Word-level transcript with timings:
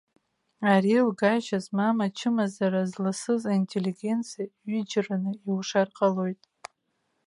Ари 0.71 0.95
лгашьа 1.07 1.59
змам 1.65 1.97
ачымазара 2.05 2.81
зласыз 2.91 3.41
аинтеллигенциа 3.51 4.43
ҩыџьараны 4.69 5.31
иушар 5.47 5.87
ҟалоит. 5.97 6.41